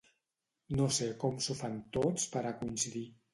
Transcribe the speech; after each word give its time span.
No 0.79 0.87
sé 0.97 1.09
com 1.23 1.37
s'ho 1.49 1.57
fan 1.59 1.77
tots 1.99 2.27
per 2.33 2.43
a 2.47 2.55
coincidir. 2.65 3.05